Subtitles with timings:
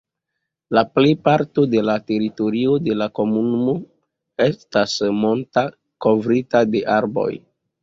[0.77, 3.77] La plejparto de la teritorio de la komunumo
[4.49, 5.67] estas monta,
[6.09, 7.33] kovrita de arbaroj.